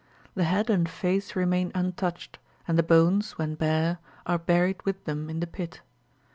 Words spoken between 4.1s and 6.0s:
are buried with them in the pit.